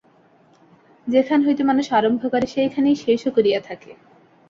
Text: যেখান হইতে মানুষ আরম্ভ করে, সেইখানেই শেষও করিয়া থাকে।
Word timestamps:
যেখান 1.07 1.39
হইতে 1.45 1.63
মানুষ 1.63 1.85
আরম্ভ 1.93 2.21
করে, 2.31 2.45
সেইখানেই 2.47 2.97
শেষও 3.03 3.29
করিয়া 3.31 3.59
থাকে। 3.61 3.91